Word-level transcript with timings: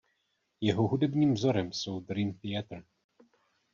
Jeho 0.61 0.87
hudebním 0.87 1.33
vzorem 1.33 1.71
jsou 1.73 1.99
Dream 1.99 2.33
Theatre. 2.33 2.83